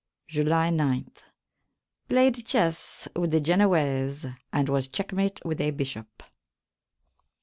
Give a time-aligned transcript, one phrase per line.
[0.27, 1.11] July 9.
[2.09, 6.23] Played chesse with the Genowayse and was checkmate with a bishop.